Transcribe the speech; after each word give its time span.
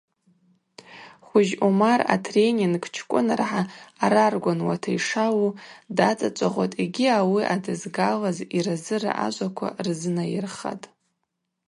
Хвыжь 1.25 1.53
Умар 1.67 1.99
атренинг 2.15 2.83
чкӏвыныргӏа 2.95 3.61
араргвануата 4.03 4.89
йшаъу 4.97 5.49
дацӏачӏвагъватӏ 5.97 6.77
йгьи 6.83 7.07
ауи 7.19 7.41
адызгалыз 7.53 8.37
йразыра 8.57 9.11
ажваква 9.25 9.67
рзынайырхатӏ. 9.85 10.85